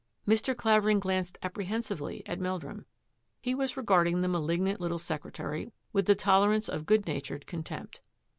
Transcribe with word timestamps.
Mr. 0.27 0.57
Clavering 0.57 0.99
glanced 0.99 1.37
apprehensively 1.43 2.23
at 2.25 2.39
Mel 2.39 2.57
drum. 2.57 2.87
He 3.39 3.53
was 3.53 3.77
regarding 3.77 4.21
the 4.21 4.27
malignant 4.27 4.81
little 4.81 4.97
secretary 4.97 5.71
with 5.93 6.07
the 6.07 6.15
tolerance 6.15 6.67
of 6.67 6.87
good 6.87 7.05
natured 7.05 7.45
con 7.45 7.61
tempt. 7.61 8.01